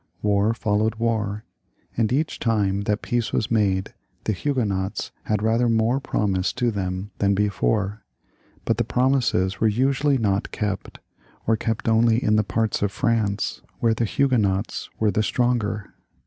War 0.23 0.55
followed 0.55 0.95
war, 0.95 1.43
and 1.95 2.11
each 2.11 2.39
time 2.39 2.81
that 2.85 3.03
peace 3.03 3.31
was 3.31 3.51
made 3.51 3.93
the 4.23 4.33
Huguenots 4.33 5.11
had 5.25 5.43
rather 5.43 5.69
more 5.69 5.99
pro 5.99 6.21
mised 6.25 6.55
to 6.55 6.71
them 6.71 7.11
than 7.19 7.35
before; 7.35 8.03
but 8.65 8.77
the 8.77 8.83
promises 8.83 9.59
were 9.61 9.67
usually 9.67 10.17
not 10.17 10.49
kept, 10.49 10.97
or 11.45 11.55
kept 11.55 11.87
only 11.87 12.17
in 12.17 12.35
the 12.35 12.43
parts 12.43 12.81
of 12.81 12.91
France 12.91 13.61
where 13.79 13.93
the 13.93 14.05
Huguenots 14.05 14.89
were 14.99 15.11
the 15.11 15.21
stronger. 15.21 15.93